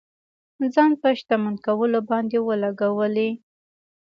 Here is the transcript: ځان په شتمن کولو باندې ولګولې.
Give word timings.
ځان 0.73 0.91
په 1.01 1.07
شتمن 1.19 1.55
کولو 1.65 1.99
باندې 2.09 2.37
ولګولې. 2.47 3.29